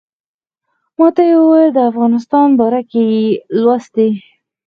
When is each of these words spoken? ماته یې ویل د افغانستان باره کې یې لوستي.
ماته 0.97 1.21
یې 1.29 1.35
ویل 1.49 1.69
د 1.75 1.79
افغانستان 1.91 2.47
باره 2.59 2.81
کې 2.91 3.01
یې 3.13 3.25
لوستي. 3.61 4.09